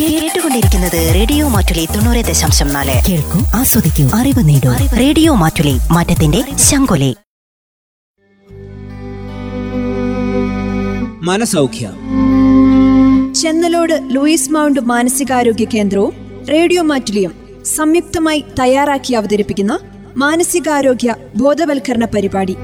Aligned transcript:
കേട്ടുകൊണ്ടിരിക്കുന്നത് 0.00 1.14
റേഡിയോ 1.14 1.48
മാറ്റുലി 1.48 1.86
തൊണ്ണൂറ് 1.86 2.24
ദശാംശം 2.24 2.68
നാല്. 2.68 3.10
കേൾക്കൂ 3.10 3.40
ആസ്വദിക്കൂ 3.40 4.18
അറിവ് 4.18 4.48
നേടൂ. 4.48 4.98
റേഡിയോ 4.98 5.34
മാറ്റുലി 5.34 5.78
മാറ്റത്തിന്റെ 5.92 6.44
ശങ്കൊലി 6.56 7.16
മനസൗഖ്യം. 11.22 11.90
ചെന്നലോട് 13.34 14.02
ലൂയിസ് 14.10 14.50
മൗണ്ട് 14.50 14.80
മാനസികാരോഗ്യ 14.80 15.64
കേന്ദ്രവും 15.64 16.12
റേഡിയോ 16.52 16.82
മാറ്റുലിയും 16.82 17.32
സംയുക്തമായി 17.76 18.44
തയ്യാറാക്കി 18.60 19.14
അവതരിപ്പിക്കുന്ന 19.14 19.78
മാനസികാരോഗ്യ 20.16 21.14
ബോധവൽക്കരണ 21.36 22.04
പരിപാടി. 22.04 22.56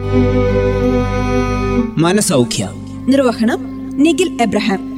മനസൗഖ്യം. 1.96 2.68
നിർവഹണം 3.10 3.90
നിഖിൽ 4.02 4.42
എബ്രഹാം. 4.42 4.90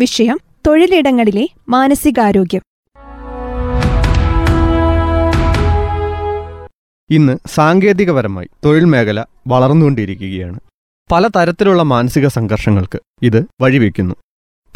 വിഷയം 0.00 0.40
തൊഴിലിടങ്ങളിലെ 0.66 1.48
മാനസികാരോഗ്യം. 1.68 2.62
ഇന്ന് 7.10 7.38
സാങ്കേതികപരമായി 7.46 8.48
തൊഴിൽ 8.64 8.84
മേഖല 8.84 9.24
വളർന്നുകൊണ്ടിരിക്കുകയാണ്. 9.46 10.60
പലതരത്തിലുള്ള 11.12 11.82
മാനസിക 11.82 12.28
സംഘർഷങ്ങൾക്ക് 12.28 12.98
ഇത് 13.22 13.46
വഴിവെക്കുന്നു. 13.60 14.14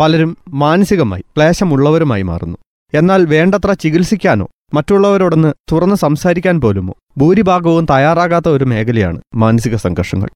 പലരും 0.01 0.37
മാനസികമായി 0.49 1.23
ക്ലേശമുള്ളവരുമായി 1.37 2.23
മാറുന്നു. 2.23 2.59
എന്നാൽ 2.95 3.27
വേണ്ടത്ര 3.27 3.73
ചികിത്സിക്കാനോ 3.73 4.49
മറ്റുള്ളവരോടൊന്ന് 4.75 5.55
തുറന്ന് 5.73 5.97
സംസാരിക്കാൻ 5.97 6.61
പോലുമോ 6.61 6.95
ഭൂരിഭാഗവും 7.17 7.85
തയ്യാറാകാത്ത 7.85 8.49
ഒരു 8.49 8.65
മേഖലയാണ് 8.65 9.21
മാനസിക 9.35 9.77
സംഘർഷങ്ങൾ. 9.77 10.29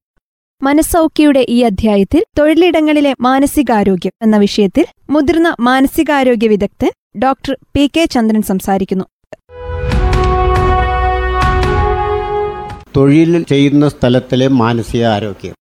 മനസ്സൗഖ്യയുടെ 0.63 1.47
ഈ 1.49 1.63
അധ്യായത്തിൽ 1.63 2.25
തൊഴിലിടങ്ങളിലെ 2.39 3.15
മാനസികാരോഗ്യം 3.21 4.13
എന്ന 4.23 4.37
വിഷയത്തിൽ 4.37 4.87
മുതിർന്ന 5.11 5.57
മാനസികാരോഗ്യ 5.61 6.49
വിദഗ്ധൻ 6.49 6.93
ഡോക്ടർ 7.23 7.59
പി 7.75 7.91
കെ 7.97 8.05
ചന്ദ്രൻ 8.05 8.43
സംസാരിക്കുന്നു. 8.43 9.05
തൊഴിൽ 12.97 13.43
ചെയ്യുന്ന 13.43 13.89
സ്ഥലത്തിലെ 13.89 14.49
മാനസിക 14.49 15.05
ആരോഗ്യം. 15.05 15.55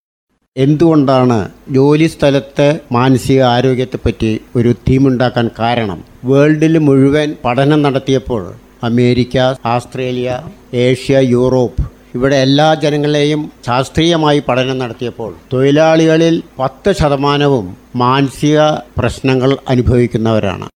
എന്തുകൊണ്ടാണ് 0.58 1.52
ജോലി 1.70 2.06
സ്ഥലത്തെ 2.06 2.80
മാനസിക 2.92 3.42
ആരോഗ്യത്തെപ്പറ്റി 3.42 4.40
ഒരു 4.56 4.76
തീമുണ്ടാക്കാൻ 4.90 5.50
കാരണം? 5.60 6.04
വേൾഡിൽ 6.26 6.78
മുഴുവൻ 6.78 7.36
പഠനം 7.46 7.82
നടത്തിയപ്പോൾ 7.82 8.54
അമേരിക്ക 8.84 9.38
ആസ്ട്രേലിയ 9.66 10.30
ഏഷ്യ 10.74 11.20
യൂറോപ്പ് 11.20 11.97
ഇവിടെ 12.18 12.38
എല്ലാ 12.46 12.68
ജനങ്ങളെയും 12.84 13.42
ശാസ്ത്രീയമായി 13.68 14.40
പഠനം 14.48 14.78
നടത്തിയപ്പോൾ 14.84 15.32
തൊഴിലാളികളിൽ 15.54 16.36
പത്ത് 16.60 16.92
ശതമാനവും 17.00 17.66
മാനസിക 18.04 18.58
പ്രശ്നങ്ങൾ 19.00 19.52
അനുഭവിക്കുന്നവരാണ്. 19.74 20.68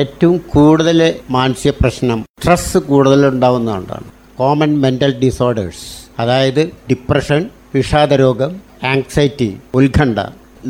ഏറ്റവും 0.00 0.36
കൂടുതൽ 0.54 0.98
മാനസിക 1.36 1.72
പ്രശ്നം 1.80 2.18
സ്ട്രെസ് 2.42 2.78
കൂടുതൽ 2.90 3.20
ഉണ്ടാവുന്നതുകൊണ്ടാണ്. 3.32 4.08
കോമൺ 4.38 4.70
മെന്റൽ 4.82 5.12
ഡിസോർഡേഴ്സ് 5.24 5.86
അതായത് 6.22 6.62
ഡിപ്രഷൻ 6.90 7.40
വിഷാദരോഗം 7.74 8.52
ആങ്സൈറ്റി 8.92 9.48
ഉത്കണ്ഠ 9.74 10.18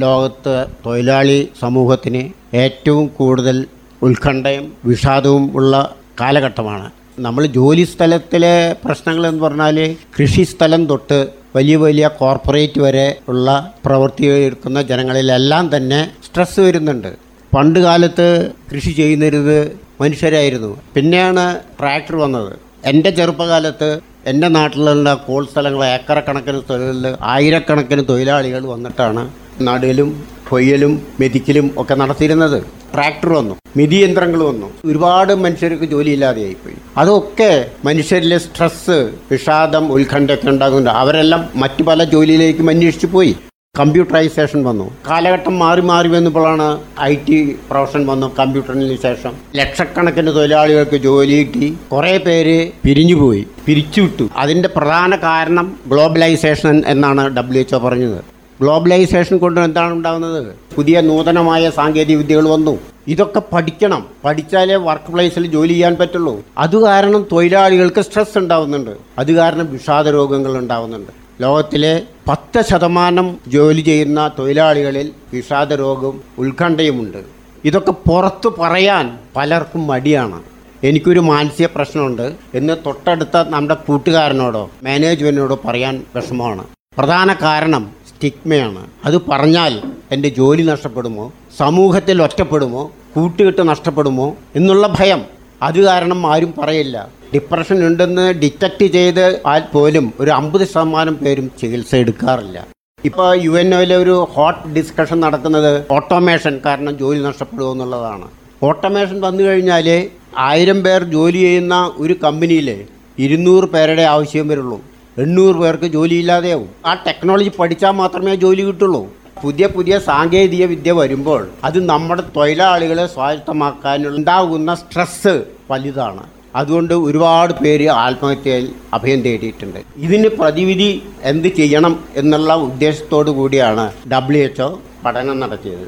ലോകത്ത് 0.05 0.55
തൊഴിലാളി 0.87 1.39
സമൂഹത്തിന് 1.61 2.23
ഏറ്റവും 2.63 3.07
കൂടുതൽ 3.19 3.57
ഉത്കണ്ഠയും 4.03 4.67
വിഷാദവും 4.85 5.45
ഉള്ള 5.57 5.75
കാലഘട്ടമാണ്. 6.21 6.89
നമ്മൾ 7.19 7.47
ജോലി 7.47 7.85
സ്ഥലത്തിലെ 7.85 8.77
പ്രശ്നങ്ങൾ 8.85 9.27
എന്ന് 9.27 9.43
പറഞ്ഞാൽ 9.43 9.97
കൃഷി 10.17 10.43
സ്ഥലം 10.43 10.87
തൊട്ട് 10.87 11.19
വലിയ 11.57 11.77
വലിയ 11.77 12.09
കോർപ്പറേറ്റ് 12.19 12.81
വരെ 12.81 13.17
ഉള്ള 13.29 13.75
പ്രവൃത്തി 13.85 14.27
എടുക്കുന്ന 14.27 14.83
ജനങ്ങളിലെല്ലാം 14.83 15.77
തന്നെ 15.77 16.11
സ്ട്രെസ് 16.25 16.61
വരുന്നുണ്ട്. 16.61 17.11
പണ്ട് 17.55 17.79
കാലത്ത് 17.79 18.51
കൃഷി 18.73 18.91
ചെയ്യുന്നിരുന്നത് 18.91 19.79
മനുഷ്യരായിരുന്നു. 20.01 20.79
പിന്നെയാണ് 20.95 21.61
ട്രാക്ടർ 21.81 22.17
വന്നത്. 22.17 22.53
എന്റെ 22.85 23.11
ചെറുപ്പകാലത്ത് 23.11 24.01
എന്റെ 24.27 24.49
നാട്ടിലുള്ള 24.49 25.15
കോൾ 25.15 25.47
സ്ഥലങ്ങൾ 25.47 25.85
ഏക്കറക്കണക്കിന് 25.85 26.63
തൊഴിലിൽ 26.71 27.17
ആയിരക്കണക്കിന് 27.21 28.05
തൊഴിലാളികൾ 28.09 28.65
വന്നിട്ടാണ് 28.67 29.31
നടലും 29.63 30.25
കൊയ്യലും 30.49 31.03
മെതിക്കലും 31.21 31.75
ഒക്കെ 31.77 31.95
നടത്തിയിരുന്നത്. 31.95 32.63
ട്രാക്ടർ 32.95 33.33
വന്നു. 33.33 33.55
മിതി 33.77 33.97
യന്ത്രങ്ങൾ 33.97 34.43
വന്നു. 34.43 34.67
ഒരുപാട് 34.85 35.35
മനുഷ്യർക്ക് 35.35 35.85
ജോലിയില്ലാതെയായിപ്പോയി. 35.85 36.75
അതൊക്കെ 36.97 37.71
മനുഷ്യരിലെ 37.85 38.39
സ്ട്രെസ് 38.39 39.11
വിഷാദം 39.31 39.93
ഉത്കണ്ഠയൊക്കെ 39.93 40.49
ഉണ്ടാകുന്നുണ്ട് 40.49 40.91
അവരെല്ലാം 40.91 41.49
മറ്റു 41.57 41.83
പല 41.83 42.05
ജോലിയിലേക്കും 42.05 42.71
അന്വേഷിച്ചു 42.71 43.07
പോയി. 43.07 43.37
കമ്പ്യൂട്ടറൈസേഷൻ 43.79 44.65
വന്നു. 44.65 44.91
കാലഘട്ടം 45.09 45.59
മാറി 45.59 45.81
മാറി 45.81 46.09
വന്നപ്പോഴാണ് 46.09 46.81
ഐ 47.01 47.17
ടി 47.29 47.57
പ്രൊഫഷൻ 47.71 48.07
വന്നു 48.07 48.35
കമ്പ്യൂട്ടറിന് 48.39 48.97
ശേഷം. 49.03 49.33
ലക്ഷക്കണക്കിന് 49.57 50.35
തൊഴിലാളികൾക്ക് 50.35 50.97
ജോലി 50.97 51.45
കിട്ടി. 51.45 51.77
കുറേ 51.93 52.19
പേര് 52.19 52.73
പിരിഞ്ഞുപോയി 52.85 53.47
പിരിച്ചുവിട്ടു 53.67 54.29
അതിന്റെ 54.37 54.69
പ്രധാന 54.69 55.17
കാരണം 55.17 55.77
ഗ്ലോബലൈസേഷൻ 55.87 56.83
എന്നാണ് 56.87 57.37
ഡബ്ല്യു 57.37 57.61
എച്ച് 57.61 57.75
പറഞ്ഞത്. 57.75 58.21
ഗ്ലോബലൈസേഷൻ 58.61 59.39
കൊണ്ട് 59.39 59.61
എന്താണ് 59.61 59.93
ഉണ്ടാകുന്നത്? 59.93 60.55
പുതിയ 60.77 61.01
നൂതനമായ 61.01 61.71
സാങ്കേതിക 61.71 62.17
വിദ്യകൾ 62.17 62.49
വന്നു. 62.49 62.79
ഇതൊക്കെ 63.07 63.43
പഠിക്കണം. 63.53 64.07
പഠിച്ചാലേ 64.25 64.75
വർക്ക് 64.75 65.13
പ്ലേസിൽ 65.13 65.47
ജോലി 65.47 65.73
ചെയ്യാൻ 65.73 65.97
പറ്റുള്ളൂ. 66.01 66.45
അത് 66.59 66.81
കാരണം 66.81 67.27
തൊഴിലാളികൾക്ക് 67.33 68.01
സ്ട്രെസ് 68.01 68.39
ഉണ്ടാവുന്നുണ്ട്. 68.39 68.91
അത് 69.19 69.33
കാരണം 69.33 69.73
വിഷാദ 69.73 70.09
രോഗങ്ങൾ 70.09 70.59
ഉണ്ടാവുന്നുണ്ട്. 70.59 71.13
ലോകത്തിലെ 71.41 72.03
പത്ത് 72.29 72.65
ശതമാനം 72.71 73.37
ജോലി 73.49 73.81
ചെയ്യുന്ന 73.81 74.31
തൊഴിലാളികളിൽ 74.39 75.13
വിഷാദ 75.33 75.73
രോഗവും 75.73 76.23
ഉത്കണ്ഠയുമുണ്ട്. 76.39 77.19
ഇതൊക്കെ 77.65 77.91
പുറത്ത് 77.91 78.49
പറയാൻ 78.49 79.19
പലർക്കും 79.37 79.87
മടിയാണ്. 79.87 80.43
എനിക്കൊരു 80.85 81.21
മാനസിക 81.21 81.67
പ്രശ്നമുണ്ട്. 81.75 82.33
എന്ന് 82.55 82.77
തൊട്ടടുത്ത 82.87 83.37
നമ്മുടെ 83.37 83.75
കൂട്ടുകാരനോടോ 83.75 84.71
മാനേജ്മെന്റിനോടോ 84.83 85.61
പറയാൻ 85.65 86.05
വിഷമമാണ്. 86.17 86.65
പ്രധാന 86.99 87.35
കാരണം 87.43 87.91
സ്റ്റിഗ്മയാണ് 88.09 88.87
അത് 89.05 89.21
പറഞ്ഞാൽ 89.31 89.83
എന്റെ 90.11 90.29
ജോലി 90.29 90.63
നഷ്ടപ്പെടുമോ? 90.63 91.33
സമൂഹത്തിൽ 91.61 92.23
ഒറ്റപ്പെടുമോ? 92.23 92.83
കൂട്ടുകെട്ട് 93.15 93.69
നഷ്ടപ്പെടുമോ? 93.69 94.37
എന്നുള്ള 94.57 94.97
ഭയം. 94.99 95.23
അത് 95.63 95.81
കാരണം 95.85 96.33
ആരും 96.33 96.55
പറയില്ല. 96.59 97.09
ഡിപ്രഷൻ 97.35 97.87
ഉണ്ടെന്ന് 97.87 98.35
ഡിറ്റക്ട് 98.35 98.87
ചെയ്ത് 98.87 99.41
പോലും 99.73 100.13
ഒരു 100.21 100.31
അമ്പത് 100.31 100.65
ശതമാനം 100.67 101.15
പേരും 101.15 101.51
ചികിത്സ 101.61 101.95
എടുക്കാറില്ല. 101.95 102.67
ഇപ്പോൾ 103.05 103.43
യു 103.43 103.51
എൻ 103.51 103.75
ഒയിലെ 103.75 103.97
ഒരു 103.97 104.29
ഹോട്ട് 104.31 104.69
ഡിസ്കഷൻ 104.69 105.21
നടക്കുന്നത് 105.21 105.85
ഓട്ടോമേഷൻ 105.91 106.61
കാരണം 106.67 106.99
ജോലി 106.99 107.21
നഷ്ടപ്പെടുമോ 107.23 107.73
എന്നുള്ളതാണ്. 107.73 108.29
ഓട്ടോമേഷൻ 108.63 109.21
വന്നു 109.21 109.43
കഴിഞ്ഞാൽ 109.43 110.09
ആയിരം 110.39 110.83
പേർ 110.83 111.05
ജോലി 111.05 111.39
ചെയ്യുന്ന 111.39 111.93
ഒരു 111.97 112.17
കമ്പനിയിൽ 112.25 112.85
ഇരുന്നൂറ് 113.19 113.65
പേരുടെ 113.65 114.03
ആവശ്യം 114.03 114.49
വരുള്ളൂ. 114.49 114.81
എണ്ണൂറ് 115.19 115.57
പേർക്ക് 115.57 115.85
ജോലിയില്ലാതെയാവും. 115.85 116.69
ആ 116.87 116.95
ടെക്നോളജി 116.95 117.51
പഠിച്ചാൽ 117.59 117.91
മാത്രമേ 117.91 118.35
ജോലി 118.35 118.63
കിട്ടുള്ളൂ. 118.63 119.20
പുതിയ 119.43 119.67
പുതിയ 119.67 119.99
സാങ്കേതിക 119.99 120.65
വിദ്യ 120.65 120.93
വരുമ്പോൾ 120.93 121.49
അത് 121.65 121.89
നമ്മുടെ 121.89 122.23
തൊഴിലാളികളെ 122.37 123.07
സ്വായത്തമാക്കാൻ 123.07 124.07
ഉണ്ടാകുന്ന 124.09 124.75
സ്ട്രെസ്സ് 124.75 125.45
വലുതാണ്. 125.71 126.25
അതുകൊണ്ട് 126.55 126.95
ഒരുപാട് 126.95 127.53
പേര് 127.53 127.89
ആത്മഹത്യയിൽ 127.89 128.73
അഭയം 128.95 129.21
തേടിയിട്ടുണ്ട്. 129.21 129.81
ഇതിന് 129.97 130.29
പ്രതിവിധി 130.29 131.03
എന്ത് 131.23 131.49
ചെയ്യണം 131.49 132.05
എന്നുള്ള 132.17 132.55
ഉദ്ദേശത്തോടു 132.55 133.31
കൂടിയാണ് 133.31 133.93
ഡബ്ല്യു 134.13 134.43
എച്ച്ഒ 134.45 134.81
പഠനം 135.05 135.41
നടത്തിയത്. 135.41 135.87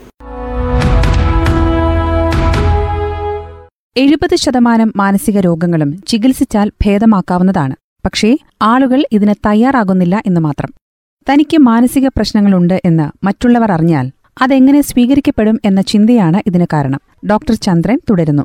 എഴുപത് 3.97 4.37
ശതമാനം 4.37 4.93
മാനസിക 4.97 5.41
രോഗങ്ങളും 5.41 5.91
ചികിത്സിച്ചാൽ 6.09 6.71
ഭേദമാക്കാവുന്നതാണ്. 6.85 7.75
പക്ഷേ 8.07 8.37
ആളുകൾ 8.63 9.05
ഇതിന് 9.13 9.35
തയ്യാറാകുന്നില്ല 9.47 10.23
എന്ന് 10.27 10.41
മാത്രം. 10.41 10.71
തനിക്ക് 11.31 11.57
മാനസിക 11.57 12.09
പ്രശ്നങ്ങളുണ്ട് 12.09 12.81
എന്ന് 12.85 13.27
മറ്റുള്ളവർ 13.27 13.73
അറിഞ്ഞാൽ 13.73 14.11
അതെങ്ങനെ 14.43 14.81
സ്വീകരിക്കപ്പെടും 14.81 15.61
എന്ന 15.65 15.83
ചിന്തയാണ് 15.83 16.43
ഇതിന് 16.47 16.67
കാരണം. 16.73 17.01
ഡോക്ടർ 17.31 17.55
ചന്ദ്രൻ 17.55 18.01
തുടരുന്നു. 18.11 18.43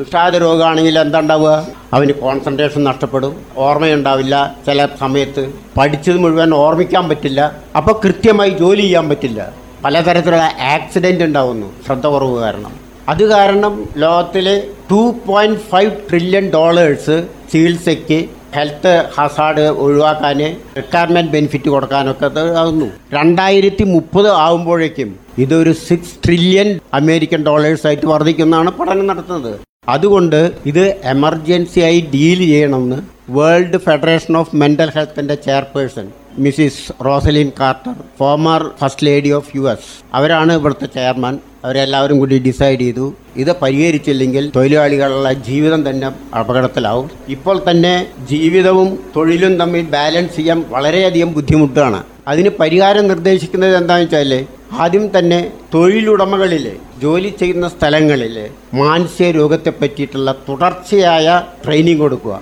വിഷാദ 0.00 0.36
രോഗമാണെങ്കിൽ 0.36 0.98
എന്താ 0.98 1.20
ഉണ്ടാവുക 1.20 1.68
അവന് 1.92 2.12
കോൺസെൻട്രേഷൻ 2.12 2.84
നഷ്ടപ്പെടും. 2.84 3.36
ഓർമ്മയുണ്ടാവില്ല 3.56 4.56
ചില 4.66 4.88
സമയത്ത്. 4.98 5.54
പഠിച്ചത് 5.76 6.18
മുഴുവൻ 6.18 6.54
ഓർമ്മിക്കാൻ 6.54 7.08
പറ്റില്ല. 7.08 7.60
അപ്പോൾ 7.76 8.00
കൃത്യമായി 8.04 8.50
ജോലി 8.50 8.80
ചെയ്യാൻ 8.80 9.08
പറ്റില്ല. 9.08 9.52
പലതരത്തിലുള്ള 9.84 10.52
ആക്സിഡന്റ് 10.60 11.24
ഉണ്ടാവുന്നു. 11.24 11.72
ശ്രദ്ധ 11.86 12.06
കുറവ് 12.06 12.38
കാരണം. 12.38 12.70
അത് 13.08 13.30
കാരണം 13.30 13.88
ലോകത്തിലെ 13.96 14.66
two 14.90 15.14
point 15.26 15.60
five 15.60 15.90
trillion 16.10 16.50
dollars 16.50 17.28
ചികിത്സയ്ക്ക് 17.52 18.28
ഹെൽത്ത് 18.56 18.92
ഹസാഡ് 19.16 19.64
ഒഴിവാക്കാൻ 19.84 20.40
റിട്ടയർമെന്റ് 20.78 21.32
ബെനിഫിറ്റ് 21.32 21.68
കൊടുക്കാനൊക്കെ 21.68 22.28
ആകുന്നു 22.62 22.88
രണ്ടായിരത്തി 23.12 23.84
മുപ്പത് 23.94 24.28
ആകുമ്പോഴേക്കും 24.44 25.10
ഇതൊരു 25.38 25.72
സിക്സ് 25.86 26.14
ട്രില്യൺ 26.24 26.68
അമേരിക്കൻ 26.94 27.40
ഡോളേഴ്സ് 27.44 27.86
ആയിട്ട് 27.86 28.06
വർദ്ധിക്കുന്നതാണ് 28.06 28.70
പഠനം 28.78 29.06
നടത്തുന്നത്. 29.06 29.52
അതുകൊണ്ട് 29.88 30.38
ഇത് 30.66 30.84
എമർജൻസി 31.14 31.80
ആയി 31.80 31.98
ഡീൽ 32.14 32.40
ചെയ്യണമെന്ന് 32.44 32.98
വേൾഡ് 33.30 33.78
ഫെഡറേഷൻ 33.78 34.34
ഓഫ് 34.36 34.56
മെന്റൽ 34.56 34.90
ഹെൽത്തിന്റെ 34.96 35.34
chairperson 35.46 36.06
Mrs 36.38 37.04
Rosalynn 37.06 37.52
Carter 37.60 37.94
former 38.18 38.70
first 38.80 39.06
lady 39.06 39.30
of 39.30 39.50
U 39.56 39.70
S. 39.72 39.90
അവരാണ് 40.14 40.52
ഇവിടുത്തെ 40.52 40.86
ചെയർമാൻ. 40.94 41.38
അവരെല്ലാവരും 41.64 42.18
കൂടി 42.18 42.38
ഡിസൈഡ് 42.38 42.80
ചെയ്തു. 42.80 43.14
ഇത് 43.36 43.52
പരിഹരിച്ചില്ലെങ്കിൽ 43.62 44.52
തൊഴിലാളികളുടെ 44.56 45.32
ജീവിതം 45.32 45.90
തന്നെ 45.90 46.10
അപകടത്തിലാവും. 46.40 47.10
ഇപ്പോൾ 47.28 47.62
തന്നെ 47.70 48.06
ജീവിതവും 48.30 48.98
തൊഴിലും 49.16 49.56
തമ്മിൽ 49.58 49.84
ബാലൻസ് 49.96 50.36
ചെയ്യാൻ 50.36 50.64
വളരെയധികം 50.68 51.32
ബുദ്ധിമുട്ടാണ്. 51.32 52.04
അതിന് 52.28 52.48
പരിഹാരം 52.60 53.08
നിർദ്ദേശിക്കുന്നത് 53.08 53.76
എന്താണെന്ന് 53.76 54.16
വെച്ചാൽ 54.16 54.46
ആദ്യം 54.84 55.18
തന്നെ 55.18 55.52
തൊഴിലുടമകളിൽ 55.74 56.66
ജോലി 57.02 57.28
ചെയ്യുന്ന 57.28 57.68
സ്ഥലങ്ങളിൽ 57.68 58.36
മാനസിക 58.74 59.30
രോഗത്തെ 59.30 59.70
പറ്റിയിട്ടുള്ള 59.70 60.32
തുടർച്ചയായ 60.48 61.42
ട്രെയിനിങ് 61.64 61.98
കൊടുക്കുക. 61.98 62.40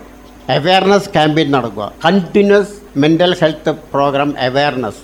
അവയർനെസ് 0.51 1.09
ക്യാമ്പയിൻ 1.09 1.51
നടക്കുക. 1.53 1.93
Continuous 2.05 2.84
mental 2.97 3.37
health 3.41 3.71
programme 3.71 4.35
awareness 4.39 5.01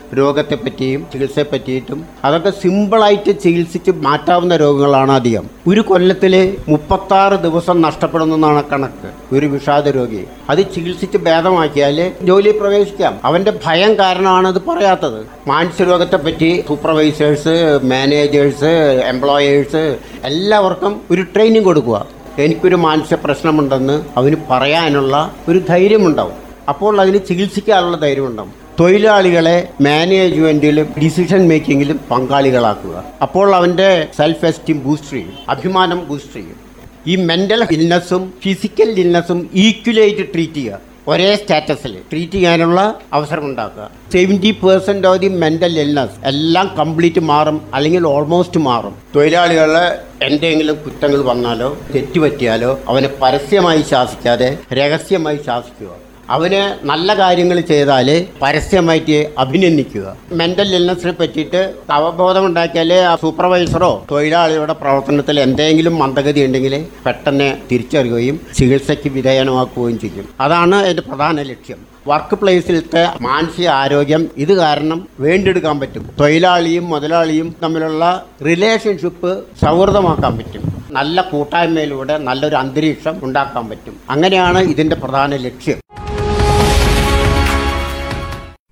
ചികിത്സയെ 1.12 1.42
പറ്റിയിട്ടും 1.42 2.04
അതൊക്കെ 2.24 2.50
സിമ്പിളായിട്ട് 2.50 3.40
ചികിത്സിച്ച് 3.40 3.90
മാറ്റാവുന്ന 3.90 4.56
രോഗങ്ങളാണ് 4.56 5.12
അധികം. 5.12 5.50
ഒരു 5.68 5.80
കൊല്ലത്തിൽ 5.80 6.56
മുപ്പത്താറ് 6.68 7.38
ദിവസം 7.38 7.80
നഷ്ടപ്പെടുന്നതാണ് 7.80 8.64
കണക്ക്. 8.64 9.34
ഒരു 9.34 9.46
വിഷാദ 9.46 9.88
രോഗി. 9.88 10.24
അത് 10.50 10.58
ചികിത്സിച്ച് 10.58 11.18
ഭേദമാക്കിയാൽ 11.18 12.12
ജോലിയിൽ 12.22 12.58
പ്രവേശിക്കാം. 12.58 13.20
അവന്റെ 13.24 13.52
ഭയം 13.66 13.98
കാരണമാണ് 13.98 14.48
അത് 14.48 14.62
പറയാത്തത്. 14.62 15.26
മാനസിക 15.48 15.86
രോഗത്തെ 15.86 16.16
പറ്റി 16.16 16.64
സൂപ്പർവൈസേഴ്സ് 16.68 17.80
മാനേജേഴ്സ് 17.82 19.02
എംപ്ലോയേഴ്സ് 19.04 19.98
എല്ലാവർക്കും 20.24 21.00
ഒരു 21.10 21.22
ട്രെയിനിങ് 21.22 21.64
കൊടുക്കുക. 21.64 22.06
എനിക്കൊരു 22.38 22.76
മാനസിക 22.76 23.16
പ്രശ്നമുണ്ടെന്ന് 23.24 24.04
അവന് 24.16 24.36
പറയാനുള്ള 24.50 25.34
ഒരു 25.48 25.58
ധൈര്യമുണ്ടാവും. 25.58 26.49
അപ്പോൾ 26.72 26.94
അതിന് 27.02 27.20
ചികിത്സിക്കാനുള്ള 27.28 27.96
ധൈര്യം 28.04 28.26
ഉണ്ടാവും 28.30 28.54
തൊഴിലാളികളെ 28.80 29.56
മാനേജ്മെന്റിലും 29.86 30.88
ഡിസിഷൻ 31.02 31.42
മേക്കിങ്ങിലും 31.48 31.98
പങ്കാളികളാക്കുക. 32.10 32.96
അപ്പോൾ 33.24 33.48
അവന്റെ 33.58 33.88
സെൽഫ് 34.18 34.46
എസ്റ്റീം 34.50 34.78
ബൂസ്റ്റ് 34.84 35.12
ചെയ്യും 35.14 35.32
അഭിമാനം 35.54 36.00
ബൂസ്റ്റ് 36.08 36.36
ചെയ്യും. 36.38 36.58
ഈ 37.06 37.16
മെന്റൽ 37.30 37.60
ഇൽനെസ്സും 37.76 38.22
ഫിസിക്കൽ 38.44 38.88
ഇൽനെസ്സും 39.02 39.50
ഈക്വലായിട്ട് 39.64 40.24
ട്രീറ്റ് 40.34 40.60
ചെയ്യുക. 40.60 40.78
ഒരേ 41.08 41.28
സ്റ്റാറ്റസിൽ 41.40 41.92
ട്രീറ്റ് 42.10 42.32
ചെയ്യാനുള്ള 42.32 42.80
അവസരം 43.16 43.44
ഉണ്ടാക്കുക. 43.44 43.84
Seventy 44.12 44.50
percent 44.62 45.08
of 45.10 45.20
the 45.20 45.30
mental 45.42 45.74
illness 45.84 46.16
എല്ലാം 46.30 46.66
കംപ്ലീറ്റ് 46.78 47.22
മാറും 47.30 47.58
അല്ലെങ്കിൽ 47.74 48.02
ഓൾമോസ്റ്റ് 48.06 48.60
മാറും. 48.68 48.94
തൊഴിലാളികളെ 49.16 49.86
എന്തെങ്കിലും 50.28 50.76
കുറ്റങ്ങൾ 50.84 51.22
വന്നാലോ 51.30 51.70
തെറ്റുപറ്റിയാലോ 51.94 52.72
അവനെ 52.88 53.10
പരസ്യമായി 53.22 53.82
ശാസിക്കാതെ 53.92 54.50
രഹസ്യമായി 54.80 55.40
ശാസിക്കുക. 55.46 55.90
അവന് 56.30 56.86
നല്ല 56.86 57.18
കാര്യങ്ങൾ 57.18 57.60
ചെയ്താൽ 57.60 58.26
പരസ്യമായിട്ട് 58.42 59.30
അഭിനന്ദിക്കുക. 59.38 60.16
മെന്റൽ 60.32 60.74
ഇൽനെസ്സിനെ 60.74 61.12
പറ്റിയിട്ട് 61.12 61.74
അവബോധം 61.90 62.46
ഉണ്ടാക്കിയാൽ 62.46 62.92
ആ 62.92 63.16
സൂപ്പർവൈസറോ 63.16 64.06
തൊഴിലാളിയുടെ 64.10 64.72
പ്രവർത്തനത്തിൽ 64.72 65.40
എന്തെങ്കിലും 65.40 65.98
മന്ദഗതി 65.98 66.40
ഉണ്ടെങ്കിൽ 66.44 66.86
പെട്ടെന്ന് 67.06 67.56
തിരിച്ചറിയുകയും 67.72 68.40
ചികിത്സയ്ക്ക് 68.58 69.08
വിധേയനമാക്കുകയും 69.08 69.98
ചെയ്യും. 70.00 70.28
അതാണ് 70.40 70.86
എന്റെ 70.86 71.02
പ്രധാന 71.02 71.42
ലക്ഷ്യം. 71.42 71.78
വർക്ക് 72.06 72.34
പ്ലേസിലത്തെ 72.34 73.08
മാനസിക 73.20 73.68
ആരോഗ്യം 73.68 74.30
ഇത് 74.36 74.52
കാരണം 74.52 75.08
വേണ്ടെടുക്കാൻ 75.20 75.80
പറ്റും. 75.80 76.10
തൊഴിലാളിയും 76.20 76.90
മുതലാളിയും 76.90 77.54
തമ്മിലുള്ള 77.62 78.24
റിലേഷൻഷിപ്പ് 78.46 79.44
സൗഹൃദമാക്കാൻ 79.64 80.38
പറ്റും. 80.38 80.84
നല്ല 80.90 81.20
കൂട്ടായ്മയിലൂടെ 81.20 82.18
നല്ലൊരു 82.18 82.56
അന്തരീക്ഷം 82.56 83.20
ഉണ്ടാക്കാൻ 83.22 83.68
പറ്റും. 83.68 83.96
അങ്ങനെയാണ് 84.10 84.58
ഇതിന്റെ 84.58 84.96
പ്രധാന 84.96 85.36
ലക്ഷ്യം. 85.36 85.89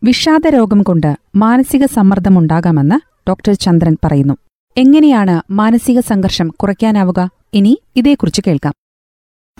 വിഷാദരോഗം 0.02 0.82
കൊണ്ട് 0.82 1.16
മാനസിക 1.36 1.86
സമ്മർദ്ദമുണ്ടാകാമെന്ന് 1.86 3.28
ഡോക്ടർ 3.28 3.52
ചന്ദ്രൻ 3.52 3.96
പറയുന്നു. 4.04 4.36
എങ്ങനെയാണ് 4.76 5.52
മാനസിക 5.52 6.00
സംഘർഷം 6.00 6.48
കുറയ്ക്കാനാവുക? 6.48 7.30
ഇനി 7.54 7.82
ഇതേക്കുറിച്ച് 7.96 8.42
കേൾക്കാം. 8.46 8.74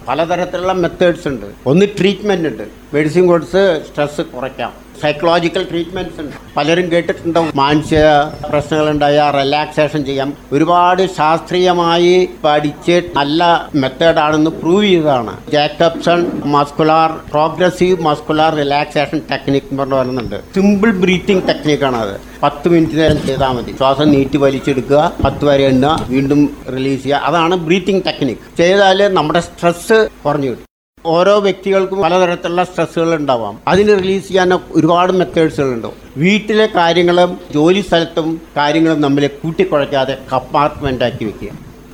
പലതരത്തിലുള്ള 0.09 0.73
മെത്തേഡ്സ് 0.73 1.29
ഉണ്ട്. 1.29 1.47
ഒന്ന് 1.67 1.87
ട്രീറ്റ്മെന്റ് 1.99 2.49
ഉണ്ട്. 2.49 2.69
മെഡിസിൻ 2.95 3.27
കൊടുത്ത് 3.27 3.83
സ്ട്രെസ് 3.91 4.21
കുറയ്ക്കാം. 4.21 4.88
സൈക്കോളജിക്കൽ 5.03 5.65
ട്രീറ്റ്മെന്റ്സ് 5.71 6.21
ഉണ്ട്. 6.21 6.37
പലരും 6.57 6.87
കേട്ടിട്ടുണ്ടാവും 6.93 7.51
മാനസിക 7.55 8.07
പ്രശ്നങ്ങളുണ്ടായ 8.51 9.19
റിലാക്സേഷൻ 9.39 10.05
ചെയ്യാം. 10.05 10.31
ഒരുപാട് 10.53 11.03
ശാസ്ത്രീയമായി 11.19 12.29
പഠിച്ച് 12.45 12.97
നല്ല 13.17 13.43
മെത്തേഡാണെന്ന് 13.75 14.51
പ്രൂവ് 14.51 14.85
ചെയ്തതാണ്. 14.85 15.35
Jacobson 15.53 16.23
muscular 16.57 17.11
progressive 17.33 17.99
muscular 18.09 18.53
relaxation 18.63 19.21
technique 19.31 19.69
എന്ന് 19.71 19.83
പറഞ്ഞു 19.83 19.99
വരുന്നുണ്ട് 20.01 20.39
സിമ്പിൾ 20.55 20.93
ബ്രീത്തിങ് 21.05 21.43
ടെക്നിക്കാണ് 21.49 21.97
അത്. 21.97 22.15
പത്ത് 22.43 22.69
മിനിറ്റ് 22.69 22.99
നേരം 23.01 23.21
ചെയ്താൽ 23.27 23.53
മതി. 23.59 23.73
ശ്വാസം 23.79 24.09
നീട്ടി 24.11 24.37
വലിച്ചെടുക്കുക 24.37 25.01
പത്ത് 25.25 25.45
വരെ 25.45 25.65
എണ്ണുക 25.65 26.07
വീണ്ടും 26.09 26.41
റിലീസ് 26.77 27.03
ചെയ്യുക. 27.03 27.27
അതാണ് 27.31 27.57
ബ്രീത്തിങ് 27.69 28.03
ടെക്നിക് 28.07 28.45
ചെയ്താൽ 28.59 29.15
നമ്മുടെ 29.19 29.41
സ്ട്രെസ് 29.41 29.99
കുറഞ്ഞു 30.25 30.51
കിട്ടും. 30.51 30.68
ഓരോ 31.07 31.39
വ്യക്തികൾക്കും 31.39 32.03
പലതരത്തിലുള്ള 32.03 32.65
സ്ട്രെസ്സുകൾ 32.65 33.15
ഉണ്ടാവാം. 33.15 33.59
അതിന് 33.69 33.99
റിലീസ് 33.99 34.29
ചെയ്യാൻ 34.29 34.55
ഒരുപാട് 34.55 35.13
മെത്തേഡ്സുകളുണ്ട് 35.13 35.87
വീട്ടിലെ 36.17 36.69
കാര്യങ്ങളും 36.77 37.39
ജോലി 37.55 37.81
സ്ഥലത്തും 37.81 38.41
കാര്യങ്ങളും 38.57 39.01
നമ്മൾ 39.01 39.27
കൂട്ടിക്കുഴയ്ക്കാതെ 39.27 40.19
കമ്പാർട്ട്മെന്റ് 40.33 41.05
ആക്കി 41.05 41.25
വെക്കുക. 41.25 41.49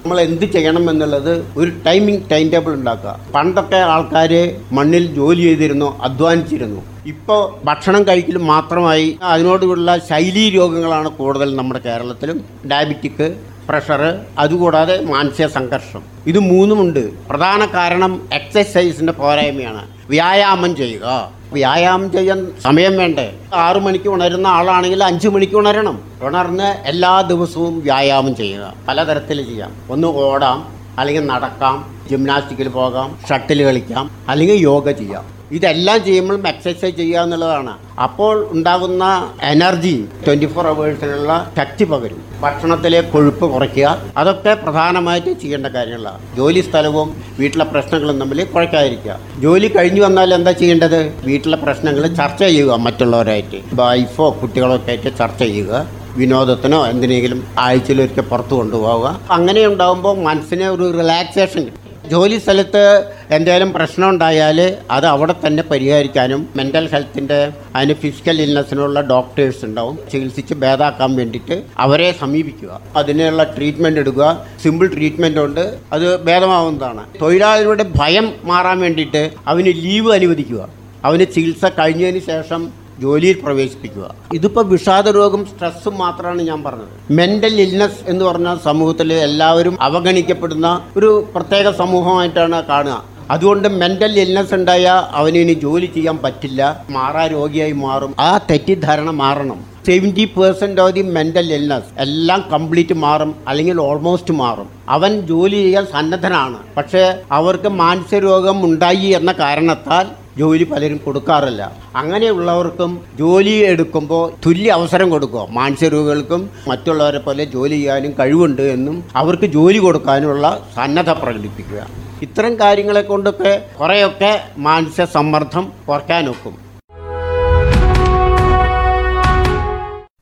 നമ്മൾ 0.04 0.20
എന്ത് 0.20 0.44
ചെയ്യണം 0.44 0.90
എന്നുള്ളത് 0.90 1.44
ഒരു 1.56 1.72
ടൈമിംഗ് 1.86 2.30
ടൈം 2.30 2.50
ടേബിൾ 2.50 2.72
ഉണ്ടാക്കുക. 2.72 3.20
പണ്ടൊക്കെ 3.34 3.76
ആൾക്കാർ 3.76 4.60
മണ്ണിൽ 4.72 5.14
ജോലി 5.14 5.42
ചെയ്തിരുന്നു 5.42 6.00
അധ്വാനിച്ചിരുന്നു. 6.02 6.82
ഇപ്പോൾ 7.06 7.66
ഭക്ഷണം 7.66 8.08
കഴിക്കൽ 8.08 8.38
മാത്രമായി. 8.38 9.18
അതിനോടുള്ള 9.22 9.98
ശൈലീ 9.98 10.50
രോഗങ്ങളാണ് 10.50 11.08
കൂടുതൽ 11.08 11.56
നമ്മുടെ 11.56 11.80
കേരളത്തിലും. 11.80 12.44
ഡയബറ്റിക് 12.72 13.36
പ്രഷർ 13.68 14.20
അതുകൂടാതെ 14.38 15.00
മാനസിക 15.00 15.46
സംഘർഷം. 15.46 16.02
ഇത് 16.26 16.38
മൂന്നുമുണ്ട്. 16.38 17.28
പ്രധാന 17.28 17.66
കാരണം 17.74 18.28
എക്സസൈസിന്റെ 18.32 19.12
പോരായ്മയാണ്. 19.12 19.86
വ്യായാമം 20.08 20.76
ചെയ്യുക. 20.76 21.30
വ്യായാമം 21.52 22.12
ചെയ്യാൻ 22.12 22.52
സമയം 22.64 22.96
വേണ്ടേ? 22.96 23.34
ആറു 23.54 23.78
മണിക്ക് 23.78 24.08
ഉണരുന്ന 24.08 24.46
ആളാണെങ്കിൽ 24.46 25.04
അഞ്ച് 25.04 25.28
മണിക്ക് 25.28 25.54
ഉണരണം. 25.54 26.02
ഉണർന്ന് 26.22 26.82
എല്ലാ 26.84 27.20
ദിവസവും 27.20 27.80
വ്യായാമം 27.80 28.36
ചെയ്യുക. 28.36 28.74
പലതരത്തിൽ 28.88 29.46
ചെയ്യാം. 29.48 29.74
ഒന്ന് 29.90 30.08
ഓടാം 30.08 30.73
അല്ലെങ്കിൽ 30.98 31.26
നടക്കാം 31.26 31.76
ജിംനാസ്റ്റിക്കിൽ 32.10 32.68
പോകാം 32.80 33.10
ഷട്ടിൽ 33.28 33.60
കളിക്കാം 33.64 34.10
അല്ലെങ്കിൽ 34.28 34.58
യോഗ 34.70 34.90
ചെയ്യാം. 34.90 35.24
ഇതെല്ലാം 35.56 35.98
ചെയ്യുമ്പോഴും 36.04 36.44
എക്സസൈസ് 36.48 36.96
ചെയ്യുക 36.96 37.22
എന്നുള്ളതാണ്. 37.24 37.72
അപ്പോൾ 38.04 38.34
ഉണ്ടാകുന്ന 38.54 39.04
എനർജി 39.50 39.92
ട്വന്റി 40.26 40.46
ഫോർ 40.54 40.66
അവേഴ്സിനുള്ള 40.66 41.32
ശക്തി 41.58 41.84
പകരും. 41.84 42.20
ഭക്ഷണത്തിലെ 42.44 43.00
കൊഴുപ്പ് 43.12 43.46
കുറയ്ക്കുക. 43.52 43.88
അതൊക്കെ 44.16 44.54
പ്രധാനമായിട്ട് 44.54 45.32
ചെയ്യേണ്ട 45.42 45.66
കാര്യങ്ങളാണ്. 45.76 46.20
ജോലി 46.36 46.60
സ്ഥലവും 46.68 47.10
വീട്ടിലെ 47.40 47.64
പ്രശ്നങ്ങളും 47.72 48.18
തമ്മിൽ 48.20 48.44
കുറയ്ക്കാതിരിക്കുക 48.54 49.18
ജോലി 49.44 49.70
കഴിഞ്ഞു 49.76 50.02
വന്നാൽ 50.06 50.34
എന്താ 50.34 50.52
ചെയ്യേണ്ടത്? 50.62 51.00
വീട്ടിലെ 51.28 51.56
പ്രശ്നങ്ങൾ 51.56 52.06
ചർച്ച 52.20 52.40
ചെയ്യുക 52.42 52.72
മറ്റുള്ളവരായിട്ട്. 52.86 53.60
വൈഫോ 53.82 54.28
കുട്ടികളൊക്കെ 54.42 54.90
ആയിട്ട് 54.94 55.12
ചർച്ച 55.18 55.40
ചെയ്യുക. 55.42 55.86
വിനോദത്തിനോ 56.16 56.86
എന്തിനെങ്കിലും 56.86 57.46
ആഴ്ചയിലൊരിക്കൽ 57.58 58.20
പുറത്ത് 58.20 58.50
കൊണ്ടുപോവുക. 58.50 59.20
അങ്ങനെ 59.30 59.66
ഉണ്ടാകുമ്പോൾ 59.66 60.18
മനസ്സിന് 60.22 60.64
ഒരു 60.64 60.98
റിലാക്സേഷൻ 60.98 61.66
ജോലി 62.10 62.38
സ്ഥലത്ത് 62.38 63.12
എന്തെങ്കിലും 63.30 63.72
പ്രശ്നം 63.72 64.08
ഉണ്ടായാൽ 64.08 64.76
അത് 64.90 65.06
അവിടെ 65.06 65.34
തന്നെ 65.46 65.62
പരിഹരിക്കാനും 65.62 66.48
മെന്റൽ 66.56 66.88
ഹെൽത്തിന്റെ 66.92 67.52
അതിന് 67.76 67.94
ഫിസിക്കൽ 67.94 68.42
ഇൽനെസ്സിനുള്ള 68.42 69.00
ഡോക്ടേഴ്സ് 69.00 69.64
ഉണ്ടാവും. 69.64 69.98
ചികിത്സിച്ച് 70.12 70.54
ഭേദാക്കാൻ 70.54 71.16
വേണ്ടിയിട്ട് 71.16 71.62
അവരെ 71.78 72.14
സമീപിക്കുക. 72.20 72.80
അതിനുള്ള 72.96 73.42
ട്രീറ്റ്മെന്റ് 73.42 74.00
എടുക്കുക. 74.00 74.46
സിമ്പിൾ 74.62 74.86
ട്രീറ്റ്മെന്റ് 74.86 75.38
ഉണ്ട്. 75.38 75.78
അത് 75.92 76.24
ഭേദമാവുന്നതാണ്. 76.24 77.04
തൊഴിലാളികളുടെ 77.20 77.86
ഭയം 77.96 78.32
മാറാൻ 78.44 78.80
വേണ്ടിയിട്ട് 78.80 79.30
അവന് 79.46 79.66
ലീവ് 79.66 80.12
അനുവദിക്കുക. 80.12 80.68
അവന് 81.04 81.26
ചികിത്സ 81.34 81.64
കഴിഞ്ഞതിന് 81.78 82.18
ശേഷം 82.18 82.83
ജോലിയിൽ 83.00 83.40
പ്രവേശിപ്പിക്കുക. 83.44 84.14
ഇതിപ്പോൾ 84.32 84.64
വിഷാദരോഗം 84.64 85.46
സ്ട്രെസ്സും 85.46 85.98
മാത്രമാണ് 85.98 86.42
ഞാൻ 86.42 86.62
പറഞ്ഞത്. 86.62 87.12
മെന്റൽ 87.12 87.60
ഇൽനെസ് 87.60 88.10
എന്ന് 88.10 88.24
പറഞ്ഞാൽ 88.24 88.58
സമൂഹത്തിൽ 88.64 89.12
എല്ലാവരും 89.12 89.82
അവഗണിക്കപ്പെടുന്ന 89.82 90.86
ഒരു 90.96 91.26
പ്രത്യേക 91.34 91.70
സമൂഹമായിട്ടാണ് 91.70 92.62
കാണുക. 92.62 93.04
അതുകൊണ്ട് 93.30 93.68
മെന്റൽ 93.68 94.20
ഇൽനെസ് 94.20 94.54
ഉണ്ടായ 94.54 95.08
ഇനി 95.28 95.52
ജോലി 95.52 95.86
ചെയ്യാൻ 95.86 96.18
പറ്റില്ല. 96.18 96.84
മാറാ 96.90 97.26
രോഗിയായി 97.26 97.72
മാറും. 97.72 98.14
ആ 98.18 98.38
തെറ്റിദ്ധാരണ 98.38 99.10
മാറണം. 99.10 99.64
Seventy 99.86 100.24
percent 100.24 100.80
of 100.80 100.92
the 100.92 101.02
mental 101.02 101.52
illness 101.52 102.00
എല്ലാം 102.00 102.44
കംപ്ലീറ്റ് 102.52 102.94
മാറും. 102.94 103.34
അല്ലെങ്കിൽ 103.48 103.80
ഓൾമോസ്റ്റ് 103.80 104.34
മാറും. 104.34 104.68
അവൻ 104.88 105.20
ജോലി 105.20 105.56
ചെയ്യാൻ 105.56 105.86
സന്നദ്ധനാണ്. 105.86 106.58
പക്ഷേ 106.76 107.14
അവർക്ക് 107.32 107.68
മാനസിക 107.68 108.18
രോഗം 108.18 108.64
ഉണ്ടായി 108.64 109.06
എന്ന 109.06 109.32
കാരണത്താൽ 109.32 110.23
ജോലി 110.38 110.64
പലരും 110.64 111.00
കൊടുക്കാറില്ല. 111.04 111.72
അങ്ങനെയുള്ളവർക്കും 111.96 113.00
ജോലി 113.18 113.50
എടുക്കുമ്പോൾ 113.50 114.32
തുല്യ 114.46 114.70
അവസരം 114.70 115.10
കൊടുക്കുക. 115.10 115.46
മാനസിക 115.50 116.48
മറ്റുള്ളവരെ 116.68 117.18
പോലെ 117.18 117.44
ജോലി 117.44 117.74
ചെയ്യാനും 117.74 118.14
കഴിവുണ്ട് 118.20 118.62
എന്നും 118.62 119.04
അവർക്ക് 119.16 119.46
ജോലി 119.46 119.78
കൊടുക്കാനുള്ള 119.78 120.68
സന്നദ്ധ 120.76 121.10
പ്രകടിപ്പിക്കുക. 121.10 121.86
ഇത്തരം 122.22 122.60
കാര്യങ്ങളെ 122.60 123.02
കൊണ്ടൊക്കെ 123.02 123.66
കുറേയൊക്കെ 123.80 124.40
മാനസിക 124.56 125.04
സമ്മർദ്ദം 125.04 125.72
കുറയ്ക്കാനൊക്കും. 125.88 126.64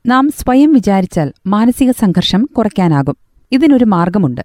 നാം 0.07 0.31
സ്വയം 0.31 0.73
വിചാരിച്ചാൽ 0.73 1.33
മാനസിക 1.47 1.91
സംഘർഷം 1.91 2.49
കുറയ്ക്കാനാകും. 2.59 3.17
ഇതിനൊരു 3.53 3.85
മാർഗമുണ്ട്. 3.85 4.41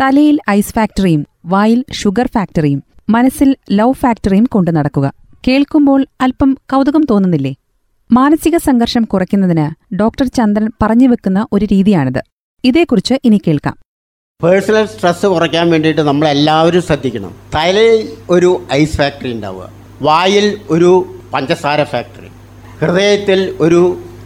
തലയിൽ 0.00 0.38
ഐസ് 0.50 0.74
ഫാക്ടറിയും 0.74 1.26
വായിൽ 1.46 1.84
ഷുഗർ 1.92 2.26
ഫാക്ടറിയും 2.26 2.89
മനസ്സിൽ 3.14 3.56
ലവ് 3.72 3.92
ഫാക്ടറിയും 3.92 4.44
കൊണ്ടു 4.44 4.70
നടക്കുക. 4.70 5.06
കേൾക്കുമ്പോൾ 5.48 6.06
അല്പം 6.20 6.50
കൗതുകം 6.72 7.04
തോന്നുന്നില്ലേ? 7.10 7.52
മാനസിക 8.12 8.56
സംഘർഷം 8.56 9.04
കുറയ്ക്കുന്നതിന് 9.04 9.94
ഡോക്ടർ 9.94 10.26
ചന്ദ്രൻ 10.26 10.70
പറഞ്ഞു 10.82 11.06
വെക്കുന്ന 11.08 11.46
ഒരു 11.52 11.64
രീതിയാണിത്. 11.72 12.20
ഇതേക്കുറിച്ച് 12.64 13.14
ഇനി 13.24 13.40
കേൾക്കാം. 13.46 13.76
പേഴ്സണൽ 14.42 14.86
സ്ട്രെസ് 14.86 15.26
കുറയ്ക്കാൻ 15.26 15.70
വേണ്ടിയിട്ട് 15.70 16.00
നമ്മൾ 16.00 16.28
എല്ലാവരും 16.28 16.82
ശ്രദ്ധിക്കണം. 16.82 17.32
തലയിൽ 17.54 18.08
ഒരു 18.30 18.50
ഐസ് 18.72 18.96
ഫാക്ടറി 18.96 19.32
ഉണ്ടാവുക. 19.32 19.66
വായിൽ 20.02 20.60
ഒരു 20.70 20.90
പഞ്ചസാര 21.32 21.82
ഫാക്ടറി 21.84 22.30
ഹൃദയത്തിൽ 22.80 23.40
ഒരു 23.60 23.80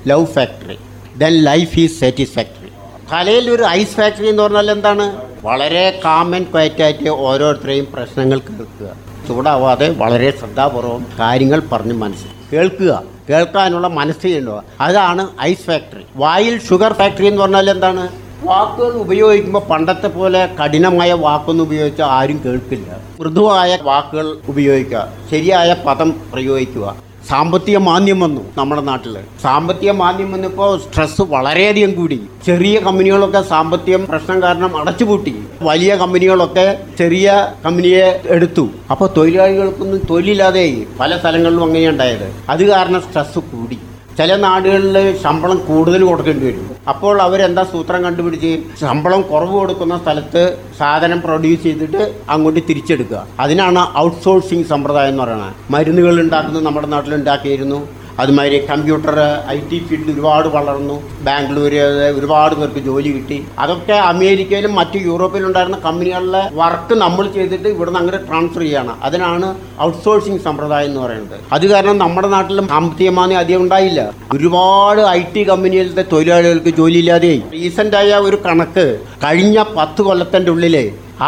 love 0.07 0.27
factory 0.27 0.77
then 1.19 1.33
life 1.49 1.79
is 1.79 2.01
satisfactory 2.01 2.71
തലയിൽ 3.13 3.51
ഒരു 3.51 3.65
ഐസ് 3.79 3.97
ഫാക്ടറി 3.97 4.29
എന്ന് 4.29 4.43
പറഞ്ഞാൽ 4.43 4.71
എന്താണ്? 4.71 5.07
വളരെ 5.45 6.01
കാമൻ 6.05 6.43
ക്വയറ്റായിട്ട് 6.43 7.09
ഓരോരുത്തരെയും 7.09 7.87
പ്രശ്നങ്ങൾ 7.93 8.39
കേൾക്കുക. 8.39 8.91
ചൂടാവാതെ 9.29 9.89
വളരെ 9.89 10.31
ശ്രദ്ധാപൂർവം 10.31 11.07
കാര്യങ്ങൾ 11.21 11.63
പറഞ്ഞ് 11.73 11.93
മനസ്സിൽ 11.93 12.29
കേൾക്കുക. 12.53 13.03
കേൾക്കാനുള്ള 13.31 13.89
മനസ്സിലുണ്ടോ 13.89 14.65
അതാണ് 14.81 15.29
ഐസ് 15.43 15.67
ഫാക്ടറി 15.67 16.03
വായിൽ 16.17 16.61
ഷുഗർ 16.69 16.93
ഫാക്ടറി 16.93 17.27
എന്ന് 17.27 17.43
പറഞ്ഞാൽ 17.43 17.71
എന്താണ്? 17.71 18.09
വാക്കുകൾ 18.45 18.93
ഉപയോഗിക്കുമ്പോൾ 18.93 19.61
പണ്ടത്തെ 19.61 20.09
പോലെ 20.09 20.49
കഠിനമായ 20.65 21.13
വാക്കൊന്നും 21.13 21.65
ഉപയോഗിച്ചാൽ 21.65 22.07
ആരും 22.07 22.41
കേൾക്കില്ല. 22.45 22.99
മൃദുവായ 23.21 23.79
വാക്കുകൾ 23.83 24.37
ഉപയോഗിക്കുക. 24.49 25.09
ശരിയായ 25.31 25.77
പദം 25.87 26.15
പ്രയോഗിക്കുക. 26.33 26.97
സാമ്പത്തിക 27.29 27.77
മാന്ദ്യം 27.89 28.21
വന്നു 28.21 28.43
നമ്മുടെ 28.59 28.83
നാട്ടിൽ 28.89 29.15
സാമ്പത്തിക 29.43 29.91
മാന്ദ്യം 29.91 30.33
വന്നപ്പോൾ 30.33 30.71
സ്ട്രെസ് 30.81 31.23
വളരെയധികം 31.23 31.93
കൂടി. 31.95 32.19
ചെറിയ 32.47 32.81
കമ്പനികളൊക്കെ 32.81 33.43
സാമ്പത്തിക 33.43 33.97
പ്രശ്നം 33.97 34.43
കാരണം 34.43 34.77
അടച്ചുപൂട്ടി. 34.81 35.35
വലിയ 35.63 35.95
കമ്പനികളൊക്കെ 35.95 36.67
ചെറിയ 36.99 37.49
കമ്പനിയെ 37.65 38.05
എടുത്തു. 38.37 38.65
അപ്പോൾ 38.91 39.09
തൊഴിലാളികൾക്കൊന്നും 39.17 40.03
തൊഴിലില്ലാതെയായി 40.11 40.87
പല 41.01 41.17
സ്ഥലങ്ങളിലും 41.17 41.65
അങ്ങനെയുണ്ടായത് 41.65 42.29
അത് 42.51 42.65
കാരണം 42.73 43.03
സ്ട്രെസ് 43.03 43.39
കൂടി. 43.39 43.79
ചില 44.19 44.37
നാടുകളിൽ 44.37 44.97
ശമ്പളം 45.23 45.59
കൂടുതൽ 45.69 46.05
കൊടുക്കേണ്ടി 46.05 46.45
വരും. 46.47 46.67
അപ്പോൾ 46.89 47.23
അവരെന്താ 47.23 47.63
സൂത്രം 47.73 48.03
കണ്ടുപിടിച്ച്? 48.05 48.53
ശമ്പളം 48.81 49.23
കുറവ് 49.23 49.53
കൊടുക്കുന്ന 49.53 49.99
സ്ഥലത്ത് 49.99 50.43
സാധനം 50.79 51.21
പ്രൊഡ്യൂസ് 51.23 51.63
ചെയ്തിട്ട് 51.63 52.03
അങ്ങോട്ട് 52.31 52.61
തിരിച്ചെടുക്കുക. 52.69 53.27
അതിനാണ് 53.41 53.83
ഔട്ട്സോഴ്സിങ് 53.99 54.65
സമ്പ്രദായം 54.65 55.09
എന്ന് 55.09 55.23
പറയുന്നത്. 55.23 55.53
മരുന്നുകൾ 55.71 56.21
ഉണ്ടാക്കുന്നത് 56.21 56.65
നമ്മുടെ 56.65 56.87
നാട്ടിൽ 56.87 57.15
ഉണ്ടാക്കിയിരുന്നു 57.15 57.81
അതുമാതിരി 58.23 58.59
കമ്പ്യൂട്ടർ 58.71 59.17
ഐ 59.55 59.57
ടി 59.71 59.79
ഫീൽഡ് 59.87 60.11
ഒരുപാട് 60.15 60.49
വളർന്നു. 60.57 60.97
ബാംഗ്ലൂർ 61.27 61.75
ഒരുപാട് 62.19 62.55
പേർക്ക് 62.61 62.81
ജോലി 62.89 63.11
കിട്ടി. 63.17 63.39
അതൊക്കെ 63.63 63.97
അമേരിക്കയിലും 64.11 64.73
മറ്റ് 64.81 64.99
യൂറോപ്പിലും 65.09 65.47
ഉണ്ടായിരുന്ന 65.49 65.79
കമ്പനികളിലെ 65.87 66.43
വർക്ക് 66.61 66.97
നമ്മൾ 67.05 67.25
ചെയ്തിട്ട് 67.37 67.69
ഇവിടുന്ന് 67.75 68.01
അങ്ങനെ 68.03 68.21
ട്രാൻസ്ഫർ 68.29 68.63
ചെയ്യുകയാണ് 68.65 68.95
അതിനാണ് 69.09 69.49
ഔട്ട്സോഴ്സിംഗ് 69.87 70.43
സമ്പ്രദായം 70.47 70.89
എന്ന് 70.91 71.03
പറയുന്നത്. 71.05 71.39
അത് 71.57 71.67
കാരണം 71.73 71.99
നമ്മുടെ 72.05 72.31
നാട്ടിലും 72.37 72.67
സാമ്പത്തികമാനി 72.75 73.37
അധികം 73.43 73.63
ഉണ്ടായില്ല. 73.67 74.01
ഒരുപാട് 74.37 75.03
ഐ 75.19 75.21
ടി 75.35 75.45
കമ്പനിയിലത്തെ 75.53 76.05
തൊഴിലാളികൾക്ക് 76.13 76.75
ജോലിയില്ലാതെയായി 76.81 77.43
റീസെന്റ് 77.57 77.99
ആയ 78.03 78.21
ഒരു 78.29 78.39
കണക്ക് 78.47 78.87
കഴിഞ്ഞ 79.25 79.59
പത്ത് 79.79 80.03
കൊല്ലത്തിന്റെ 80.09 80.53
ഉള്ളിൽ 80.55 80.77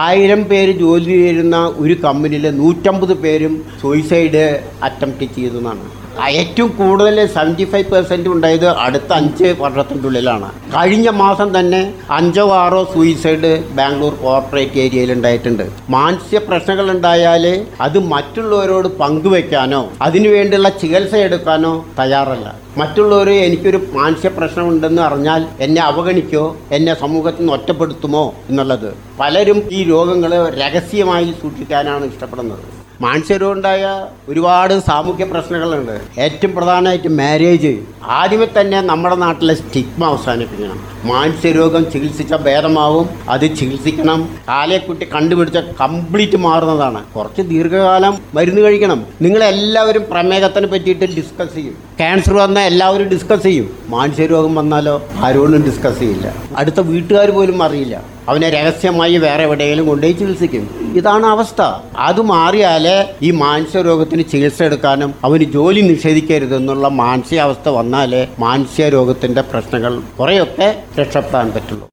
ആയിരം 0.05 0.41
പേര് 0.51 0.73
ജോലി 0.81 1.13
ചെയ്യുന്ന 1.23 1.59
ഒരു 1.83 1.95
കമ്പനിയിൽ 2.05 2.47
നൂറ്റമ്പത് 2.63 3.15
പേരും 3.25 3.53
സൂയിസൈഡ് 3.83 4.43
അറ്റംപ്റ്റ് 4.89 5.27
ചെയ്തതെന്നാണ് 5.37 5.85
ആ 6.03 6.06
ഏറ്റവും 6.25 6.71
കൂടുതൽ 6.77 7.27
സെവന്റി 7.27 7.65
ഫൈവ് 7.65 7.85
പെർസെന്റ് 7.85 8.29
ഉണ്ടായത് 8.29 8.67
അടുത്ത 8.67 9.13
അഞ്ച് 9.13 9.55
വർഷത്തിന്റെ 9.59 10.07
ഉള്ളിലാണ്. 10.09 10.49
കഴിഞ്ഞ 10.77 11.09
മാസം 11.11 11.49
തന്നെ 11.59 11.95
അഞ്ചോ 12.11 12.51
ആറോ 12.53 12.85
സൂയിസൈഡ് 12.95 13.65
ബാംഗ്ലൂർ 13.71 14.15
കോർപ്പറേറ്റ് 14.15 14.79
ഏരിയയിൽ 14.85 15.13
ഉണ്ടായിട്ടുണ്ട്. 15.13 15.65
മാനസിക 15.91 16.39
പ്രശ്നങ്ങൾ 16.39 16.91
ഉണ്ടായാൽ 16.91 17.67
അത് 17.81 17.99
മറ്റുള്ളവരോട് 17.99 18.89
പങ്കുവെക്കാനോ 18.89 19.91
അതിനുവേണ്ടിയുള്ള 20.03 20.69
ചികിത്സ 20.69 21.15
എടുക്കാനോ 21.15 21.85
തയ്യാറല്ല. 21.99 22.55
മറ്റുള്ളവർ 22.79 23.31
എനിക്കൊരു 23.31 23.81
മാനസിക 23.93 24.31
പ്രശ്നമുണ്ടെന്ന് 24.39 25.03
അറിഞ്ഞാൽ 25.03 25.47
എന്നെ 25.61 25.83
അവഗണിക്കോ 25.83 26.57
എന്നെ 26.73 26.95
സമൂഹത്തിൽ 26.95 27.41
നിന്ന് 27.41 27.53
ഒറ്റപ്പെടുത്തുമോ 27.53 28.35
എന്നുള്ളത്. 28.49 28.95
പലരും 29.21 29.63
ഈ 29.73 29.85
രോഗങ്ങൾ 29.85 30.33
രഹസ്യമായി 30.63 31.35
സൂക്ഷിക്കാനാണ് 31.43 32.05
ഇഷ്ടപ്പെടുന്നത്. 32.05 32.76
മാനസികരോഗം 33.01 33.53
ഉണ്ടായ 33.53 34.07
ഒരുപാട് 34.29 34.81
സാമൂഹ്യ 34.81 35.25
പ്രശ്നങ്ങളുണ്ട്. 35.25 36.21
ഏറ്റവും 36.21 36.55
പ്രധാനമായിട്ട് 36.55 37.09
മാരേജ് 37.09 37.77
ആദ്യമേ 38.05 38.47
തന്നെ 38.61 38.81
നമ്മുടെ 38.81 39.15
നാട്ടിലെ 39.15 39.55
സ്റ്റിഗ്മ 39.55 40.05
അവസാനിപ്പിക്കണം. 40.05 40.81
മാനസിക 41.05 41.51
രോഗം 41.51 41.91
ചികിത്സിച്ച 41.91 42.35
ഭേദമാവും 42.35 43.09
അത് 43.29 43.57
ചികിത്സിക്കണം. 43.57 44.39
കാലേക്കുട്ടി 44.49 45.09
കണ്ടുപിടിച്ച 45.15 45.57
കംപ്ലീറ്റ് 45.57 46.37
മാറുന്നതാണ്. 46.37 47.05
കുറച്ച് 47.05 47.43
ദീർഘകാലം 47.43 48.19
മരുന്ന് 48.35 48.61
കഴിക്കണം. 48.61 49.07
നിങ്ങളെല്ലാവരും 49.23 50.05
പ്രമേഹത്തിനെ 50.11 50.67
പറ്റിയിട്ട് 50.67 51.05
ഡിസ്കസ് 51.05 51.55
ചെയ്യും. 51.55 51.75
ക്യാൻസർ 51.99 52.35
വന്നാൽ 52.35 52.63
എല്ലാവരും 52.63 53.09
ഡിസ്കസ് 53.09 53.43
ചെയ്യും. 53.43 53.71
മാനസിക 53.89 54.27
രോഗം 54.27 54.55
വന്നാലോ 54.55 55.03
ആരോടും 55.25 55.65
ഡിസ്കസ് 55.65 55.99
ചെയ്യില്ല. 55.99 56.35
അടുത്ത 56.57 56.81
വീട്ടുകാർ 56.81 57.31
പോലും 57.31 57.63
അറിയില്ല. 57.63 58.16
അവനെ 58.29 58.51
രഹസ്യമായി 58.51 59.17
വേറെ 59.17 59.43
എവിടെയെങ്കിലും 59.43 59.87
കൊണ്ടുപോയി 59.87 60.13
ചികിത്സിക്കും. 60.13 60.93
ഇതാണ് 60.97 61.27
അവസ്ഥ. 61.27 61.63
അത് 61.97 62.21
മാറിയാലേ 62.21 63.15
ഈ 63.23 63.31
മാനസിക 63.31 63.81
രോഗത്തിന് 63.81 64.23
ചികിത്സ 64.33 64.63
എടുക്കാനും 64.63 65.15
അവന് 65.25 65.45
ജോലി 65.45 65.81
നിഷേധിക്കരുതെന്നുള്ള 65.81 66.89
മാനസികാവസ്ഥ 66.89 67.69
വന്നാലേ 67.69 68.29
മാനസിക 68.39 68.85
രോഗത്തിന്റെ 68.85 69.41
പ്രശ്നങ്ങൾ 69.41 70.01
കുറേയൊക്കെ 70.01 70.85
രക്ഷപ്പെടാൻ 71.01 71.53
പറ്റുള്ളൂ. 71.53 71.89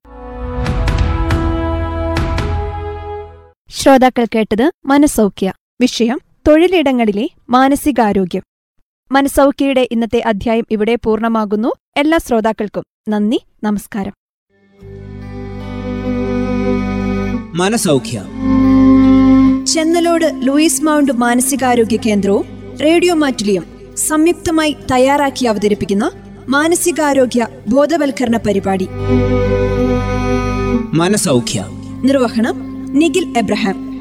ശ്രോതാക്കൾ 3.68 4.26
കേട്ടത് 4.34 4.70
മനസൗഖ്യ 4.84 5.52
വിഷയം 5.80 6.20
തൊഴിലിടങ്ങളിലെ 6.48 7.28
മാനസികാരോഗ്യം. 7.50 8.42
മനസൗഖ്യയുടെ 9.12 9.88
ഇന്നത്തെ 9.90 10.18
അധ്യായം 10.20 10.66
ഇവിടെ 10.70 10.94
പൂർണമാകുന്നു. 11.04 11.72
എല്ലാ 11.96 12.18
ശ്രോതാക്കൾക്കും 12.18 12.84
നന്ദി 13.08 13.40
നമസ്കാരം. 13.62 14.12
മനസൗഖ്യ. 17.54 18.24
ചെന്നലോട് 19.64 20.34
ലൂയിസ് 20.42 20.84
മൗണ്ട് 20.84 21.12
മാനസികാരോഗ്യ 21.12 21.96
കേന്ദ്രവും 21.96 22.44
റേഡിയോ 22.82 23.14
മാറ്റുലിയും 23.14 23.64
സംയുക്തമായി 23.96 24.76
തയ്യാറാക്കി 24.92 25.46
അവതരിപ്പിക്കുന്ന 25.46 26.10
മാനസികാരോഗ്യ 26.48 27.46
ബോധവൽക്കരണ 27.68 28.36
പരിപാടി. 28.36 28.88
മനസൗഖ്യ. 30.92 31.66
നിർവഹണം 32.04 32.54
നിഖിൽ 32.98 33.38
എബ്രഹാം. 33.38 33.93